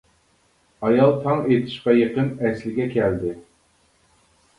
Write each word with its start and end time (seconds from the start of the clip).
ئايال 0.85 1.11
تاڭ 1.25 1.43
ئېتىشقا 1.51 1.93
يېقىن 1.97 2.31
ئەسلىگە 2.47 2.87
كەلدى. 2.95 3.35